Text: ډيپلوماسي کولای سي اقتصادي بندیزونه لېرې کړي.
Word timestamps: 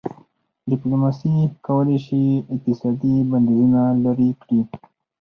ډيپلوماسي 0.69 1.33
کولای 1.65 1.97
سي 2.07 2.21
اقتصادي 2.53 3.15
بندیزونه 3.31 3.81
لېرې 4.03 4.29
کړي. 4.41 4.61